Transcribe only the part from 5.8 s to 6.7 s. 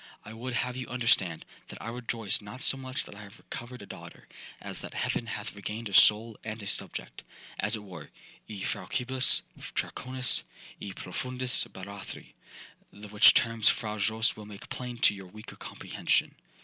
a soul and a